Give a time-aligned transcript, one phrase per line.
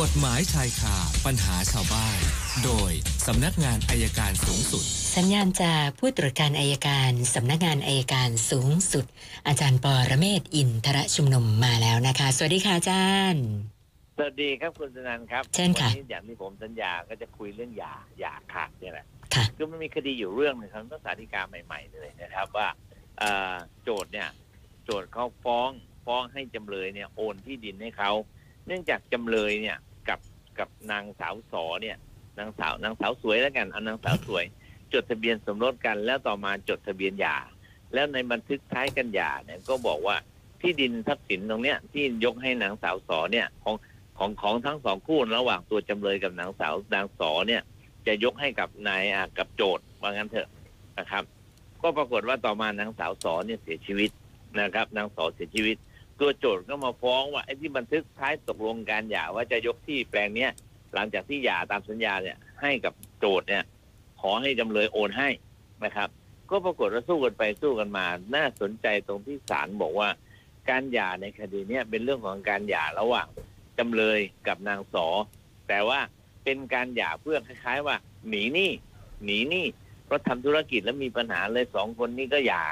[0.00, 0.96] กฎหมายชายคา
[1.26, 2.18] ปัญหาชาวบ้าน
[2.64, 2.92] โดย
[3.26, 4.84] สำนักงานอายการสูงสุด
[5.16, 9.04] สัญญาณจากผู้ตรวจการอายการสำนักงานอายการสูงสุด
[9.46, 13.46] อาจารย์ปอระเมศวร์อินทรชุมนุมมาแล้วนะคะ สวัสดีค่ะอาจารย์
[14.16, 22.68] สวัสดีครับคุณสนันท์ครับเชิญค่ะวันนี้อย่างที่ผมสัญญาก็จะคุยเรื่องหย่าหย่าขาดเนี่ยแหละค่ะคือมันมีคดีอยู่เรื่องหนึงครับต้องสาธิกาใหม่ ๆ เลยนะครับว่า
[23.18, 24.28] เอ่อโจทย์เนี่ย
[24.84, 25.70] โจทย์เขาฟ้อง
[26.06, 28.12] ฟ้องให้จำเลยเนี่ยโอนที่ดินให้เขา
[28.66, 29.78] เนื่องจากจำเลยเนี่ย
[30.08, 30.20] กับ
[30.58, 31.96] กับนางสาวสอเนี่ย
[32.38, 34.44] นางสาวนางสาวสวยแล้วกันเอานางสาวสวย
[34.92, 37.36] จดทะเบียนสมรสกัน แล้วต่อมาจดทะเบียนหย่า
[37.94, 40.16] แล้วในบันทึกท้ายกันหย่าเนี่ยก็บอกว่า
[40.60, 43.76] ที่ดินทรัพย์สินตรงเนี้ยที่ยกให้นางสาวสอเนี่ยของ
[44.18, 47.62] ของของทั้งสองคู่ระหว่างตัวจำเลยกับนางสาวนางสอเนี่ย
[48.06, 50.48] จะยกให้กับนายอะกับโจทย์ว่างั้นเถอะ
[50.98, 51.24] นะครับ
[51.82, 54.10] ก็ปรากฏว่าต่อมานางสาวสอเนี่ยเสียชีวิต
[54.60, 55.76] นะครับ นางสอเสียชีวิต
[56.22, 60.50] ตัวโจทย์ก็มาฟ้องว่าไอ้ที่บันทึกท้ายตกลงการหย่าว่าจะยกที่แปลงเนี้ย
[60.94, 63.64] หลังจากที่หย่าตามสัญญาเนี่ย ให้กับโจทย์เนี่ย
[64.20, 65.28] ขอให้จำเลยโอนให้
[65.84, 66.08] นะครับ
[66.50, 70.08] ก็ปรากฏว่าสู้กันไปสู้กันมา น่าสนใจตรงที่ศาลบอกว่า
[70.70, 73.26] การหย่าในคดีเนี้ยเป็นเรื่องของการหย่าระหว่าง
[73.78, 75.06] จำเลยกับนางสอ
[75.68, 76.00] แต่ว่า
[76.44, 77.96] เป็นการหย่าเพื่อคล้าย ๆ ว่า
[78.28, 78.70] หนีหนี้
[79.24, 79.66] หนีหนี้
[80.04, 82.62] เพราะทำธุรกิจแล้วมีปัญหาเลยสองคนนี้ก็หย่า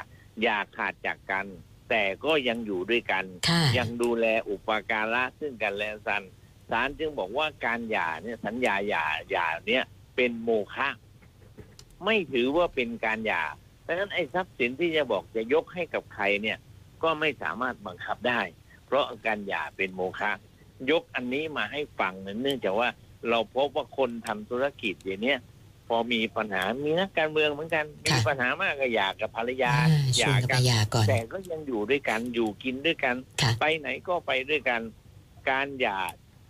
[0.41, 1.45] หย่าขาดจากกัน
[1.91, 6.23] แต่ก็ยังอยู่ด้วยกันค่ะยังดูแลอุปการะซึ่งกันและกัน
[6.71, 9.83] ศาลจึงบอกว่าการหย่าเนี่ยสัญญาหย่าหย่าเนี่ย
[10.15, 10.89] เป็นโมฆะ
[12.05, 13.43] ไม่ถือว่าเป็นการหย่า
[13.85, 16.57] ดังนั้นไอ้ทรัพย์สินที่จะบอกจะยกให้กับใครเนี่ย
[17.03, 18.41] ก็ไม่สามารถบังคับได้
[18.85, 20.31] เพราะการหย่าเป็นโมฆะ
[20.91, 22.89] ยกอันนี้มาให้ฟังเนื่องจากว่า
[23.29, 25.50] เราพบว่าคนทำธุรกิจอย่างเนี้ยพ
[25.95, 34.81] อมีปัญหา มีนักการเมืองเหมือนกัน มีค่ะปัญหามากก็หย่ากับภรรยาอ่าหชวย่านกันกัไปนหยาก่อนแต่ก็ยังอยู่ด้วยกันอยู่กินด้วยกันค่ะไปไหนก็ไปด้วยกัน
[35.49, 35.99] การหย่า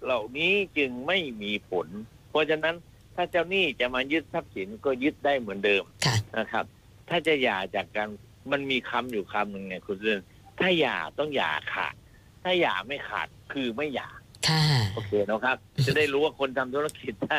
[0.03, 1.88] เหล่านี้จึงไม่มีผล
[2.30, 2.75] เพราะฉะนั้น
[3.16, 6.66] ถ้าเจ้าหนี้จะมายึดทรัพย์สินก็ยึดได้เหมือนเดิมค่ะนะครับ
[7.09, 8.08] ถ้าจะหย่าจากกัน
[8.52, 10.20] มันมีคำอยู่คำหนึ่งไงคุณเรื่อง
[10.60, 11.95] ถ้าหย่าต้องหย่าขาด
[12.44, 14.10] ถ้าหย่าไม่ขาดคือไม่หย่า
[14.48, 14.64] ค่ะ
[14.94, 17.38] โอเคนะครับ จะได้รู้ว่าคนทำธุรกิจถ้า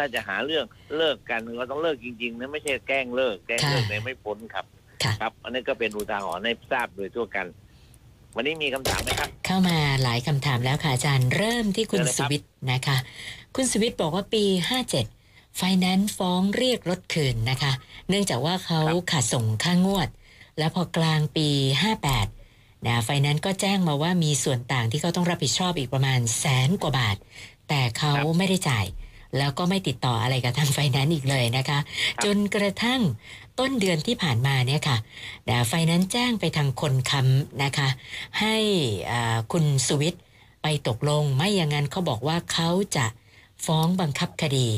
[0.00, 0.64] ถ้าจะหาเรื่อง
[0.96, 4.64] เลิกกันก็ต้องเลิกจริงๆนะไม่ใช่แกล้งเลิกแกล้งเลิกค่ะเนี่ยไม่พ้นครับ
[5.02, 7.46] ค่ะครับ อันนี้ก็เป็นอุทาหรณ์ให้ทราบโดยทั่วกัน
[8.36, 12.96] วันนี้มีคำถามไหมครับ เข้ามาหลายคำถามแล้วค่ะอาจารย์เริ่มที่คุณเชิญเลยสครับวิทย์นะคะ
[13.56, 14.44] คุณสวิทย์บอกว่าปี
[15.00, 17.72] 57ไฟแนนซ์ฟ้องเรียกรถคืนนะคะ
[18.08, 18.80] เนื่องจากว่าเขา
[19.10, 20.08] ขาดส่งค่างวด
[20.58, 21.48] แล้วพอกลางปี
[22.18, 27.16] 58นะไฟแนนซ์ก็แจ้งมาว่ามีส่วนต่างที่เขาต้องรับผิดชอบอีกประมาณแสนกว่าบาท
[27.68, 28.86] แต่เขาไม่ได้จ่าย
[29.38, 31.78] แล้วก็ไม่ติดต่ออะไรกับทางไฟแนนซ์อีกเลยนะคะ
[32.24, 33.00] จนกระทั่ง
[33.58, 34.96] ต้นเดือนที่ผ่านมาเนี่ยค่ะ
[35.48, 37.88] นะไฟแนนซ์แจ้งไปทางคนค้ำนะคะ
[38.40, 38.56] ให้
[39.10, 40.22] อ่าคุณสุวิทย์
[40.62, 43.06] ไปตกลง ไม่อย่างนั้นเขาบอกว่าเขาจะ
[43.66, 44.68] ฟ้องบังคับคดี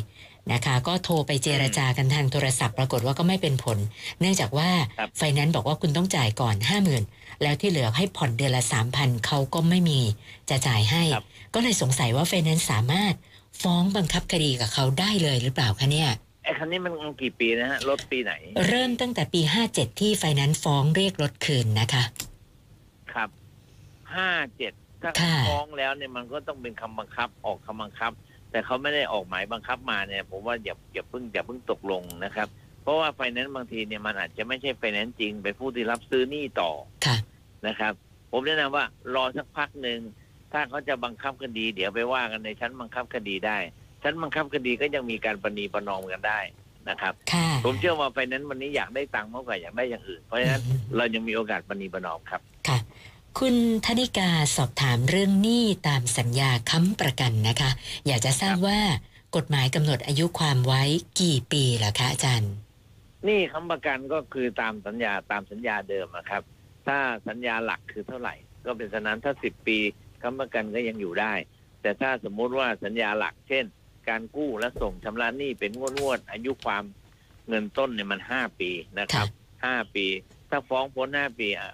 [0.53, 3.79] นะคะก็โทรไปเจรจากันทางโทรศัพท์ ปรากฏว่าก็ไม่เป็นผล
[4.21, 6.73] เนื่องจากว่าครับไฟแนนซ์บอกว่าคุณต้องจ่ายก่อน 5
[7.05, 8.63] 0,000 แล้วที่เหลือให้ผ่อนเดือนละ
[8.95, 10.01] 3,000เขาก็ไม่มี
[10.51, 11.25] จะจ่ายให้ครับ
[11.55, 13.15] ก็เลยสงสัยว่าไฟแนนซ์สามารถ
[13.63, 16.11] ฟ้องบังคับคดีกับเขาได้เลยหรือเปล่าคะเนี่ย
[16.45, 16.93] ไอ้คันนี้มัน
[17.23, 18.33] กี่ปีนะฮะรถปีไหน
[18.69, 19.41] เริ่มตั้งแต่ปี
[19.71, 22.05] 57ที่ไฟแนนซ์ฟ้องเรียกรถคืนนะคะ
[23.13, 23.29] ครับ
[24.15, 28.13] ห้าเจ็ดถ้าค่ะ ฟ้องแล้วเนี่ยมันก็ต้องเป็นคำบังคับออกคำบังคับ
[28.51, 32.49] แต่เขาไม่ได้ออกหมายบังคับมาเนี่ยผมว่าอย่าอย่าเพิ่งอย่าเพิ่งตกลงนะครับ
[32.83, 36.71] เพราะว่าไฟแนนซ์บางทีเนี่ยมันอาจจะไม่ใช่ไฟแนนซ์จริงเป็นผู้ที่รับซื้อหนี้ต่อ
[37.07, 37.17] ค่ะ
[37.67, 37.93] นะครับ
[38.31, 38.85] ผมแนะนำว่า
[39.15, 40.01] รอสักพักหนึ่ง
[40.53, 43.59] ถ้าเขาจะบังคับคดี เดี๋ยวไปว่ากันในชั้นบังคับคดีได้
[44.03, 46.41] ชั้นบังคับคดีก็ยังมีการประนีประนอมกันได้
[46.89, 50.63] นะครับค่ะผมเชื่อว่าไฟแนนซ์วันนี้อยากได้ตังค์มากกว่าอยากได้อย่างอื่น เพราะฉะนั้น
[50.97, 52.79] เรายังมีโอกาสประนีประนอมครับค่ะ
[53.39, 53.55] คุณ
[53.87, 57.71] ธนิกาสอบถามเรื่องหนี้ตามสัญญาค้ำประกันนะคะ
[58.07, 58.81] อยากจะทราบว่า
[59.37, 60.83] กฎหมายกำหนดอายุความไว้
[61.21, 62.53] กี่ปีล่ะคะอาจารย์
[63.29, 66.43] นี่คำประกันก็คือตามสัญญาตามสัญญาเดิมอะครับ
[66.87, 66.99] ถ้า
[67.29, 68.35] สัญญาหลักคือเท่าไหร่
[68.67, 69.79] ก็เป็นฉะนั้นถ้าสิบปี
[70.23, 71.35] คำประกันก็ยังอยู่ได้
[71.83, 73.65] แต่ถ้าสมมุติว่าสัญญาหลัก เช่น
[74.09, 76.85] การกู้และส่งชำระหนี้เป็นงวดงวดๆอายุความ
[77.49, 79.27] เงินต้นเนี่ยมันห้าปีนะครับ
[79.65, 80.07] ห้าปี
[80.51, 81.71] ถ้าฟ้องพ้นห้าปีอะ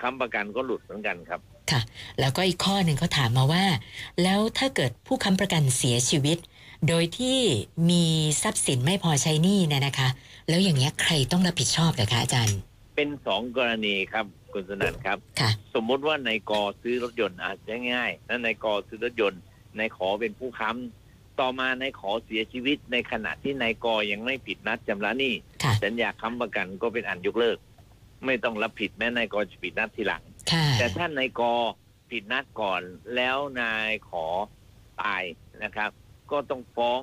[0.00, 1.40] คำประกันก็หลุดเหมือนกันครับ
[1.70, 1.80] ค่ะ
[2.20, 3.64] แล้วก็อีกข้อหนึ่งเขาถามมาว่า
[4.22, 6.38] แล้วถ้าเกิดผู้ค้ำประกันเสียชีวิต
[6.88, 7.38] โดยที่
[7.90, 8.04] มี
[8.42, 10.08] ทรัพย์สินไม่พอใช้หนี้เนยนะคะ
[10.48, 12.58] แล้วอย่างเงี้ยใครต้องรับผิดชอบเหรอคะอาจารย์
[12.96, 14.26] เป็นสองกรณีครับ
[14.56, 19.40] คุณสนันครับ ค่ะ สมมุติว่านายกอซื้อรถยนต์อาจจะง่ายๆนั่นนายกอซื้อรถยนต์
[19.78, 27.58] นายขอเป็นผู้ค้ำต่อมานายขอเสียชีวิตในขณะที่นายกอยังไม่ผิดนัดชำระหนี้ค่ะ สัญญาค้ำประกันก็เป็นอันยกเลิก
[28.24, 30.22] ไม่ต้องรับผิดแม้นายกอจะผิดนัดทีหลัง
[30.52, 31.52] ค่ะ แต่ถ้านายกอ
[32.10, 32.82] ผิดนัดก่อน
[33.14, 34.26] แล้วนายขอ
[35.02, 35.22] ตาย
[35.58, 35.90] นนะครับ
[36.30, 37.00] ก็ต้องฟ้อง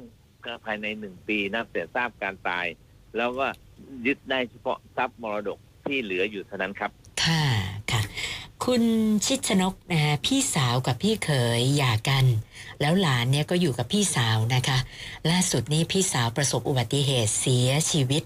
[0.66, 2.66] ภายในหนึ่งปีนับแต่ทราบการตาย
[3.18, 3.48] แล้วก็
[4.06, 6.92] ยึดได้เฉพาะทรัพย์มรดกที่เหลืออยู่เท่านั้นครับ
[7.24, 7.44] ค่ะ
[7.92, 8.02] ค่ะ
[8.66, 8.84] คุณ
[9.26, 11.30] ชิดชนกนะฮะพี่สาวกับพี่เข
[11.60, 12.26] ยหย่ากัน
[12.82, 14.78] แล้วหลานเนี่ยก็อยู่กับพี่สาวนะคะ
[15.30, 18.24] ล่าสุดนี้พี่สาวประสบอุบัติเหตุเสียชีวิต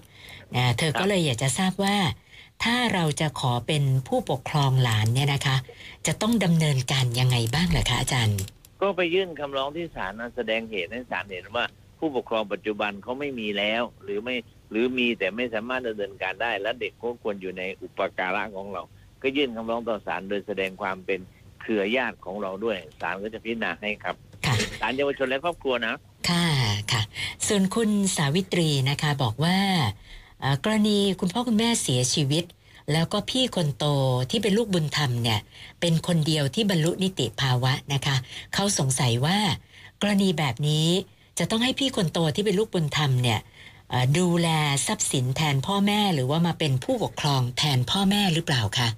[0.56, 1.96] นะเธอก็เลยอยากจะทราบว่า
[2.64, 5.56] ถ้าเราจะขอเป็นผู้ปกครองหลานเนี่ยนะคะ
[6.06, 8.40] จะต้องดำเนินการยังไงบ้างเหรอคะอาจารย์
[8.82, 11.64] ก็ไปยื่นคำร้องที่ศาลนะแสดงเหตุให้ศาลเห็นว่า
[11.98, 14.36] ผู้ปกครองปัจจุบันเขาไม่มีแล้ว หรือไม่
[14.70, 18.82] หรือมีแต่ไม่สามารถดำเนินการได้ และเด็กก็ควรอยู่ในอุปการะของเรา
[19.22, 21.20] ก็ยื่นคำร้องต่อศาลโดยแสดงความเป็น
[21.60, 24.16] เครือญาติของเราด้วยศาลก็จะพิจารณาให้ครับ
[24.46, 25.94] ค่ะศาลเยาวชนและครอบครัวนะ
[26.30, 26.46] ค่ะ
[26.92, 27.02] ค่ะ
[27.46, 29.58] ส่วนคุณสาวิตรีนะคะบอกว่า
[30.40, 32.44] เอ่อกรณีคุณพ่อคุณแม่เสียชีวิต
[32.92, 33.84] แล้วก็พี่คนโต
[34.30, 35.40] ที่เป็นลูกบุญธรรมเนี่ย
[35.80, 38.16] เป็นคนเดียวที่บรรลุนิติภาวะนะคะ
[38.54, 39.38] เขาสงสัยว่า
[40.00, 40.88] กรณีแบบนี้
[41.38, 43.40] จะต้องให้พี่คนโตที่เป็นลูกบุญธรรมเนี่ย
[43.90, 44.48] เอ่อดูแล
[44.86, 48.88] ทรัพย์สินแทนพ่อแม่หรือว่ามาเป็นผู้ปกครองแทนพ่อแม่หรือเปล่าคะ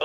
[0.00, 0.04] เอ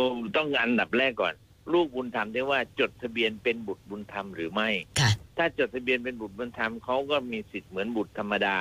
[0.00, 0.04] อ
[0.36, 1.34] ต้องอันดับแรกก่อน
[1.72, 4.68] ลูกบุญธรรมที่ว่าจดทะเบียนเป็นบุตรบุญธรรมหรือไม่
[5.00, 8.56] ค่ะถ้าจดทะเบียนเป็นบุตรบุญธรรมเขาก็มีสิทธิ์เหมือนบุตรธรรมดา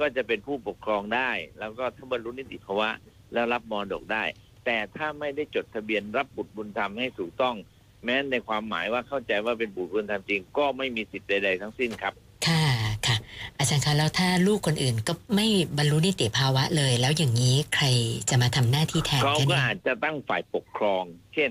[0.00, 2.90] ก็จะเป็นผู้ปกครองได้ แล้วก็ถ้าบรรลุนิติภาวะ
[3.32, 4.24] แล้วรับมรดกได้
[4.64, 7.56] แต่ถ้าไม่ได้จดทะเบียนรับบุตรบุญธรรมให้ถูกต้อง
[8.04, 12.14] แม้ในความหมายว่าเข้าใจว่าเป็นบุตรบุญธรรมจริง ก็ไม่มีสิทธิ์ใดๆทั้งสิ้นครับ
[12.46, 12.64] ค่ะ
[13.06, 13.16] ค่ะ
[13.58, 15.46] อาจารย์คะแล้วถ้าลูกคนอื่นก็ไม่
[15.76, 17.86] บรรลุนิติภาวะเลย แล้วอย่างนี้ใคร
[18.30, 21.04] จะมาทำหน้าที่แทนเขาคะก็เนี่ยอาจจะตั้งฝ่ายปกครอง
[21.34, 21.50] เช่น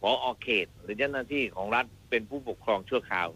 [0.00, 3.26] พออเขต หรือเจ้าหน้าที่ของรัฐเป็นผู้ปกครองชั่วคราว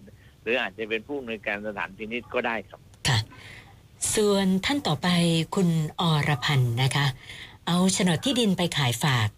[0.43, 3.19] หรืออาจจะเป็นผู้อำนวยการสถานพินิจก็ได้ครับค่ะ
[4.15, 5.09] ส่วนท่านต่อไป
[5.55, 5.69] คุณ
[6.01, 7.07] อรพันธ์นะคะ
[7.67, 9.29] เอาโฉนดที่ดินไปขายฝาก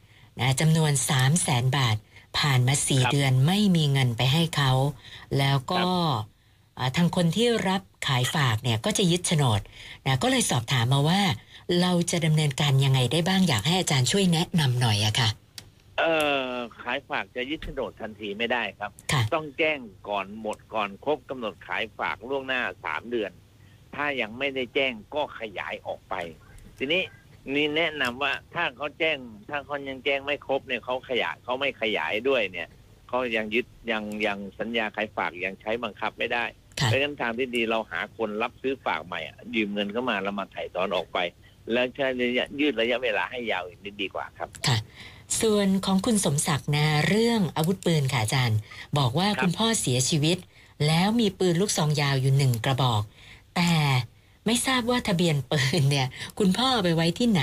[0.41, 1.97] นะจำนวน3 0 0แสนบาท
[2.37, 4.73] ผ่านมาครับ4เดือนไม่มีเงินไปให้เขา
[5.39, 5.83] แล้วก็
[6.79, 9.61] อ่าทางคนที่รับขายฝากเนี่ยก็จะยึดโฉนด
[10.07, 11.21] นะก็เลยสอบถามมาว่า
[11.81, 15.29] เราจะดำเนินการยังไงได้บ้างอยากให้อาจารย์ช่วยแนะนำหน่อยอะค่ะ
[15.99, 16.15] เอ่
[16.51, 19.79] อขายฝากจะยึดโฉนดทันทีไม่ได้ครับค่ะต้องแจ้ง
[20.09, 23.31] ก่อนหมดก่อนครบกำหนดขายฝากล่วงหน้าสามเดือน
[23.95, 26.15] ถ้ายังไม่ได้แจ้งก็ขยายออกไป
[26.79, 27.03] ทีนี้
[27.55, 29.19] นี่แนะนำว่าถ้าเขาแจ้ง
[29.50, 32.69] ถ้าเขายังแจ้งไม่ครบเนี่ยเขาขยายเขาไม่ขยายด้วยเนี่ย
[33.09, 36.45] เขายังยึดยังยังสัญญาขายฝากยังใช้บังคับไม่ได้
[36.81, 41.19] ค่ะเพราะฉะนั้นทางที่ดีเราหาคนรับซื้อฝากใหม่อะยืมเงินเข้ามาแล้วมาถ่ายถอนออกไป
[41.73, 44.79] แล้วใช้ระยะยืดระยะเวลาให้ยาวอีกนิดดีกว่าครับค่ะ
[45.41, 48.59] ส่วนของคุณสมศักดิ์นะเรื่องอาวุธปืนค่ะอาจารย์
[48.99, 50.39] บอกว่าครับคุณพ่อเสียชีวิต
[50.87, 53.03] แล้วมีปืนลูกซองยาวอยู่หนึ่งกระบอก
[53.56, 53.71] แต่
[54.49, 56.09] ไม่ทราบว่าทะเบียนปืนเนี่ย
[56.39, 57.43] คุณพ่อไปไว้ที่ไหน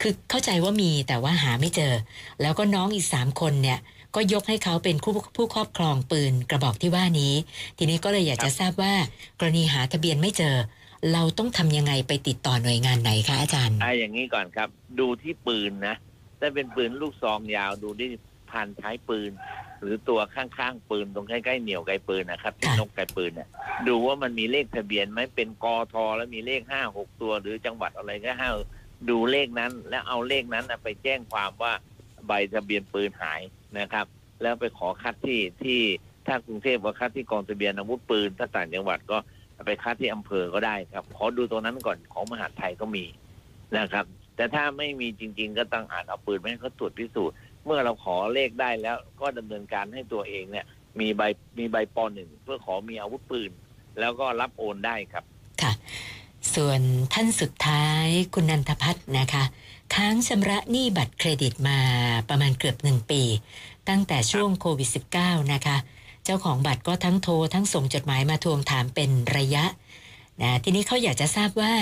[0.00, 1.94] คือเข้าใจว่ามีแต่ว่าหาไม่เจอ
[2.42, 3.78] แล้วก็น้องอีกสามคนเนี่ย
[4.14, 7.34] ก็ยกให้เขาเป็นผู้ผู้ครอบครองปืนกระบอกที่ว่านี้
[7.78, 8.94] ทีนี้ก็เลยอยากจะทราบว่า
[9.38, 10.56] กรณีหาทะเบียนไม่เจอ
[11.12, 14.68] เราต้องทำยังไงไปติดต่อหน่วยงานไหนคะอาจารย์อ่าอย่างนี้ก่อนครับ
[15.00, 15.96] ดูที่ปืนนะ
[16.40, 18.08] ถ้าเป็นปืนลูกซองยาวดูที่
[18.50, 19.30] พันท้ายปืน
[19.82, 23.48] หรือตัวข้างๆปืนตรงใกล้ๆเหนี่ยวไกปืนนะครับที่ค่ะนกไกปืนเนี่ย
[23.88, 28.50] ดูว่ามันมีเลขทะเบียนไหมเป็นกอทอแล้วมีเลขห้าหกตัว หรือจังหวัดอะไรก็ห้า
[29.10, 31.72] ดูเลขนั้น แล้วเอาเลขนั้นน่ะไปแจ้งความว่า
[32.26, 33.40] ใบทะเบียนปืนหาย
[33.78, 34.06] นะครับ
[34.42, 35.80] แล้วไปขอคัดที่ที่
[36.26, 39.18] ถ้ากรุงเทพก็คัดที่กองทะเบียนอาวุธปืนถ้าต่างจังหวัดก็
[39.66, 43.04] ไปคัดที่อำเภอก็ได้ครับ ขอดูตรงนั้นก่อนของมหาดไทยก็มี
[43.78, 44.04] นะครับ
[44.36, 50.66] แต่ถ้าไม่มีจริง ๆ ก็ต้องอ่านเอาปืนไปให้เขาตรวจพิสูจน์ เมื่อเราขอเลขได้แล้วก็ดำเนินการให้ตัวเองเนี่ย
[51.00, 51.22] มีใบ
[51.58, 53.50] มีใบปหนึ่งเพื่อขอมีอาวุธปืน
[54.00, 55.24] แล้วก็รับโอนได้ครับ
[55.62, 55.72] ค่ะ
[56.54, 56.80] ส่วน
[57.12, 59.44] ท่านสุดท้ายคุณนันทพัฒน์นะคะ
[59.94, 61.78] ค้างชำระหนี้บัตรเครดิตมา
[62.28, 63.22] ประมาณเกือบหนึ่งปี
[63.88, 64.88] ตั้งแต่ช่วงโควิด
[65.20, 65.76] -19 นะคะ
[66.24, 69.64] เจ้าของบัตรก็ทั้งโทรทั้งส่งจดหมายมาทวงถามเป็นระยะ
[70.42, 71.74] นะทีนี้เขาอยากจะทราบว่า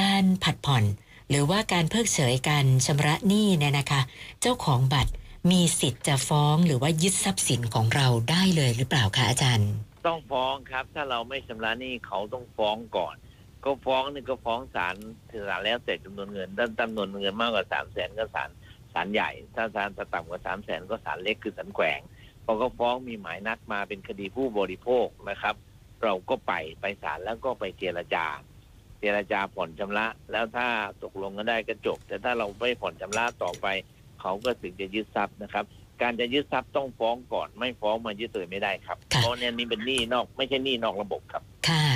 [0.00, 0.84] การผัดผ่อน
[1.28, 4.00] หรือว่าการเพิกเฉยการชำระหนี้เนี่ยนะคะ
[4.40, 5.12] เจ้าของบัตร
[5.50, 9.70] มีสิทธิ์จะฟ้องหรือว่ายึดทรัพย์สินของเราได้เลยหรือเปล่าคะอาจารย์
[10.06, 13.16] ต้องฟ้องครับ ถ้าเราไม่ชำระหนี้เขาต้องฟ้องก่อน
[13.64, 14.94] ก็ฟ้องนี่ก็ฟ้องศาล
[15.48, 18.50] ศาลแล้วแต่จำนวนเงินถ้าจำนวนเงินมากกว่าสามแสนก็ศาล
[18.92, 22.00] ศาลใหญ่ ถ้าศาลต่ำกว่าสามแสนก็ศาลเล็กคือศาลแขวง
[22.44, 25.54] พอก็ฟ้องมีหมายนัดมาเป็นคดีผู้บริโภคนะครับ
[26.02, 28.26] เราก็ไปไปศาลแล้วก็ไปเจรจา
[29.04, 30.68] จรจาผ่อนชำระ แล้วถ้า
[31.02, 33.66] ตกลงกันได้ก็จบ แต่ถ้าเราไม่ผ่อนชำระต่อไป
[34.20, 35.64] เขาก็ถึงจะยึดทรัพย์นะครับ
[36.02, 41.86] การจะยึดทรัพย์ต้องฟ้องก่อนไม่ฟ้องมันยึดเลยไม่ได้ครับ เพราะเนี่ยนี่เป็นหนี้นอกไม่ใช่หนี้นอกระบบครับค่ะ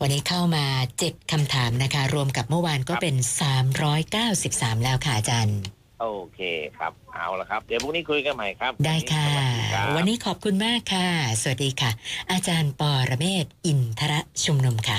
[0.00, 0.64] วันนี้เข้ามา
[0.98, 5.60] เจ็ดคำถามนะคะ รวมกับเมื่อวานก็เป็นสามร้อยเก้าสิบสามแล้วค่ะอาจารย์
[6.00, 6.40] โอเค
[6.78, 9.26] ครับ เอาละครับ เดี๋ยวพรุ่งนี้คุยกันใหม่ครับ ได้ค่ะ
[9.96, 11.08] วันนี้ขอบคุณมากค่ะ
[11.42, 11.90] สวัสดีค่ะ
[12.32, 14.14] อาจารย์ปอระเมศ อินทร
[14.44, 14.98] ชุมนุมค่ะ